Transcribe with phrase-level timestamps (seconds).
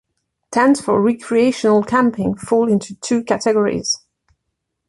[0.49, 3.97] Tents for recreational camping fall into two categories.